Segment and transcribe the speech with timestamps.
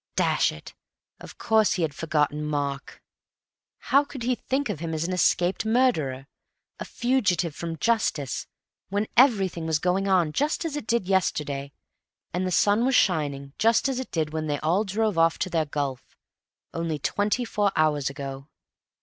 [0.15, 0.73] Dash it,
[1.19, 3.03] of course he had forgotten Mark.
[3.77, 6.25] How could he think of him as an escaped murderer,
[6.79, 8.47] a fugitive from justice,
[8.89, 11.71] when everything was going on just as it did yesterday,
[12.33, 15.51] and the sun was shining just as it did when they all drove off to
[15.51, 16.17] their golf,
[16.73, 18.47] only twenty four hours ago?